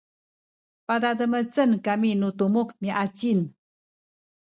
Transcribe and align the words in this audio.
padademecen 0.87 1.71
kami 1.85 2.11
nu 2.19 2.29
tumuk 2.37 2.69
miacin 2.81 3.39